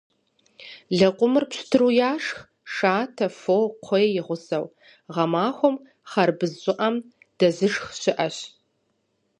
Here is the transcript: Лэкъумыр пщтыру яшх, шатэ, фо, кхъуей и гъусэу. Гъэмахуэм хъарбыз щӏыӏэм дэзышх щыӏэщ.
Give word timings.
Лэкъумыр 0.97 1.43
пщтыру 1.49 1.89
яшх, 2.11 2.35
шатэ, 2.73 3.27
фо, 3.39 3.57
кхъуей 3.71 4.09
и 4.19 4.21
гъусэу. 4.25 4.65
Гъэмахуэм 5.13 5.75
хъарбыз 6.09 6.53
щӏыӏэм 6.63 6.95
дэзышх 7.37 7.85
щыӏэщ. 8.01 8.37